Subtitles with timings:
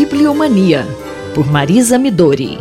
[0.00, 0.86] Bibliomania,
[1.34, 2.56] por Marisa Midori.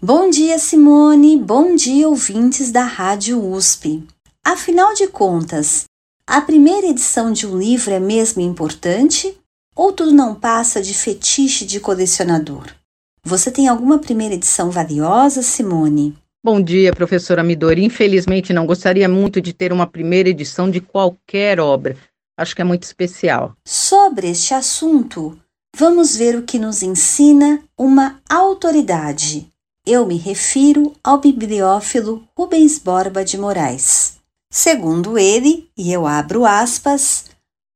[0.00, 1.36] Bom dia, Simone.
[1.36, 4.04] Bom dia, ouvintes da Rádio USP.
[4.44, 5.86] Afinal de contas,
[6.24, 9.36] a primeira edição de um livro é mesmo importante
[9.74, 12.66] ou tudo não passa de fetiche de colecionador?
[13.24, 16.16] Você tem alguma primeira edição valiosa, Simone?
[16.50, 17.84] Bom dia, professora Midori.
[17.84, 21.94] Infelizmente, não gostaria muito de ter uma primeira edição de qualquer obra.
[22.38, 23.52] Acho que é muito especial.
[23.66, 25.38] Sobre este assunto,
[25.76, 29.46] vamos ver o que nos ensina uma autoridade.
[29.84, 34.16] Eu me refiro ao bibliófilo Rubens Borba de Moraes.
[34.50, 37.26] Segundo ele, e eu abro aspas,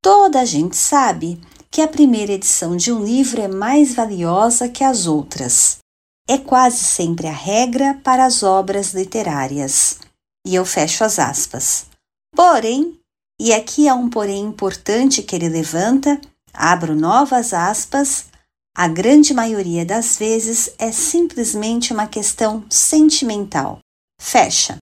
[0.00, 1.38] toda a gente sabe
[1.70, 5.82] que a primeira edição de um livro é mais valiosa que as outras.
[6.28, 9.98] É quase sempre a regra para as obras literárias.
[10.46, 11.86] E eu fecho as aspas.
[12.34, 12.98] Porém,
[13.40, 16.20] e aqui há um porém importante que ele levanta,
[16.52, 18.26] abro novas aspas,
[18.74, 23.80] a grande maioria das vezes é simplesmente uma questão sentimental.
[24.20, 24.78] Fecha.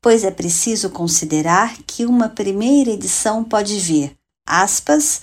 [0.00, 4.14] Pois é preciso considerar que uma primeira edição pode vir,
[4.46, 5.22] aspas,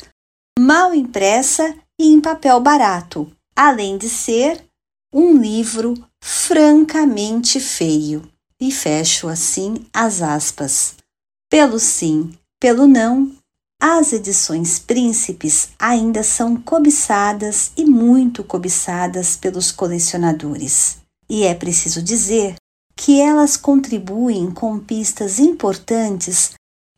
[0.57, 4.65] mal impressa e em papel barato, além de ser
[5.13, 8.23] um livro francamente feio.
[8.59, 10.95] E fecho assim as aspas.
[11.49, 13.31] Pelo sim, pelo não,
[13.81, 20.97] as edições príncipes ainda são cobiçadas e muito cobiçadas pelos colecionadores.
[21.27, 22.55] E é preciso dizer
[22.95, 26.51] que elas contribuem com pistas importantes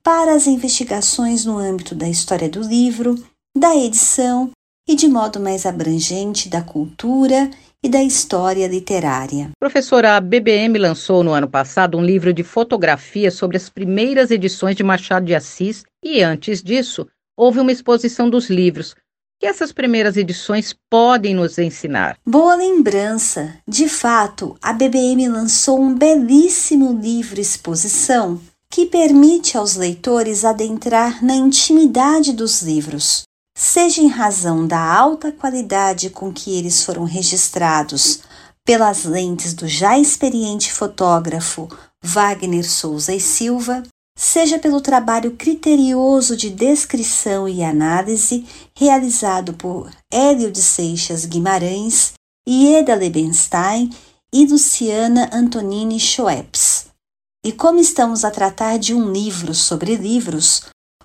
[0.04, 3.16] para as investigações no âmbito da história do livro
[3.58, 4.52] da edição
[4.88, 7.50] e, de modo mais abrangente, da cultura
[7.84, 9.52] e da história literária.
[9.60, 14.76] Professora, a BBM lançou no ano passado um livro de fotografia sobre as primeiras edições
[14.76, 18.96] de Machado de Assis e, antes disso, houve uma exposição dos livros.
[19.40, 22.16] que essas primeiras edições podem nos ensinar?
[22.26, 23.56] Boa lembrança!
[23.68, 28.40] De fato, a BBM lançou um belíssimo livro exposição
[28.70, 33.24] que permite aos leitores adentrar na intimidade dos livros,
[33.56, 38.22] seja em razão da alta qualidade com que eles foram registrados
[38.66, 41.68] pelas lentes do já experiente fotógrafo
[42.02, 43.84] Wagner Souza e Silva,
[44.18, 52.14] seja pelo trabalho criterioso de descrição e análise realizado por Hélio de Seixas Guimarães,
[52.48, 53.90] Ieda Lebenstein
[54.34, 56.88] e Luciana Antonini Schoeps.
[57.46, 60.64] E como estamos a tratar de um livro sobre livros,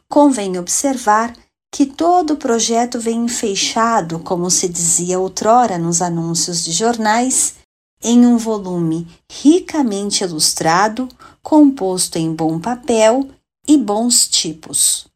[0.08, 1.34] convém observar
[1.72, 7.54] que todo o projeto vem fechado, como se dizia outrora nos anúncios de jornais,
[8.02, 11.08] em um volume ricamente ilustrado,
[11.42, 13.28] composto em bom papel
[13.66, 15.06] e bons tipos.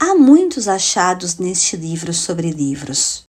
[0.00, 3.24] Há muitos achados neste livro sobre livros.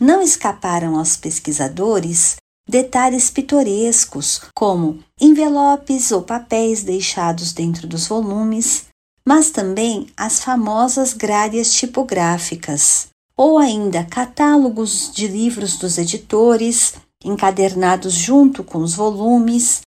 [0.00, 2.36] Não escaparam aos pesquisadores
[2.68, 8.86] detalhes pitorescos, como envelopes ou papéis deixados dentro dos volumes,
[9.26, 18.62] mas também as famosas gralhas tipográficas, ou ainda catálogos de livros dos editores, encadernados junto
[18.62, 19.80] com os volumes,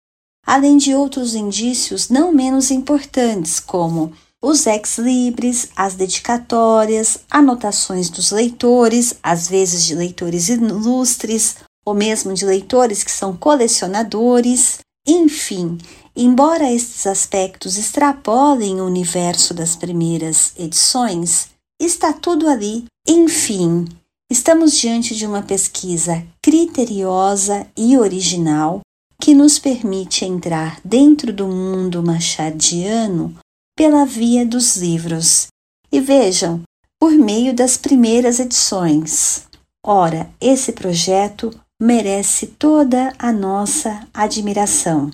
[0.46, 9.16] além de outros indícios não menos importantes, como os ex-libris, as dedicatórias, anotações dos leitores,
[9.22, 15.78] às vezes de leitores ilustres, ou mesmo de leitores que são colecionadores, enfim,
[16.18, 22.86] Embora estes aspectos extrapolem o universo das primeiras edições, está tudo ali.
[23.06, 23.86] Enfim,
[24.32, 28.80] estamos diante de uma pesquisa criteriosa e original
[29.20, 33.36] que nos permite entrar dentro do mundo machadiano
[33.78, 35.48] pela via dos livros.
[35.92, 36.62] E vejam,
[36.98, 39.48] por meio das primeiras edições.
[39.86, 41.52] Ora, esse projeto
[41.82, 45.12] merece toda a nossa admiração.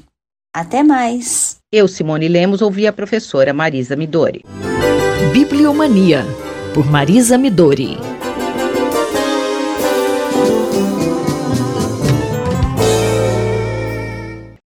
[0.54, 1.60] Até mais!
[1.72, 4.44] Eu, Simone Lemos, ouvi a professora Marisa Midori.
[5.32, 6.26] Bibliomania,
[6.74, 7.98] por Marisa Midori.